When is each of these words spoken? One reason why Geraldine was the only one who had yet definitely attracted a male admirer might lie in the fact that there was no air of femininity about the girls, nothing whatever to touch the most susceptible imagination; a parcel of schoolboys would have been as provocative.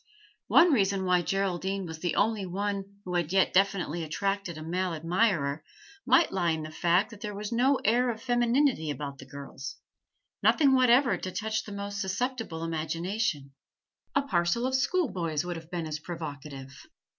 One 0.47 0.71
reason 0.73 1.05
why 1.05 1.21
Geraldine 1.21 1.85
was 1.85 1.99
the 1.99 2.15
only 2.15 2.43
one 2.43 3.01
who 3.05 3.13
had 3.13 3.31
yet 3.31 3.53
definitely 3.53 4.03
attracted 4.03 4.57
a 4.57 4.63
male 4.63 4.95
admirer 4.95 5.63
might 6.07 6.31
lie 6.31 6.49
in 6.49 6.63
the 6.63 6.71
fact 6.71 7.11
that 7.11 7.21
there 7.21 7.35
was 7.35 7.51
no 7.51 7.75
air 7.85 8.09
of 8.09 8.19
femininity 8.19 8.89
about 8.89 9.19
the 9.19 9.27
girls, 9.27 9.75
nothing 10.41 10.73
whatever 10.73 11.17
to 11.17 11.31
touch 11.31 11.65
the 11.65 11.71
most 11.71 12.01
susceptible 12.01 12.63
imagination; 12.63 13.51
a 14.15 14.23
parcel 14.23 14.65
of 14.65 14.73
schoolboys 14.73 15.45
would 15.45 15.55
have 15.55 15.69
been 15.69 15.85
as 15.85 15.99
provocative. 15.99 16.87